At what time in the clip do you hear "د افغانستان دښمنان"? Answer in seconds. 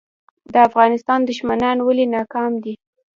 0.53-1.77